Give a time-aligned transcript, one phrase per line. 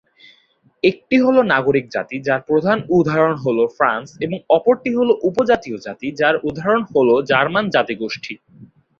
[0.83, 6.35] একটি হলো নাগরিক জাতি যার প্রধান উদাহরণ হলো ফ্রান্স ও অপরটি হলো উপজাতীয় জাতি যার
[6.49, 8.33] উদাহরণ হলো জার্মান জাতিগোষ্ঠী।